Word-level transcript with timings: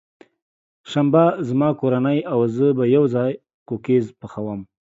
شنبه، 0.91 1.23
زما 1.47 1.69
کورنۍ 1.81 2.19
او 2.33 2.39
زه 2.55 2.67
به 2.77 2.85
یوځای 2.95 3.31
کوکیز 3.67 4.05
پخوم. 4.19 4.59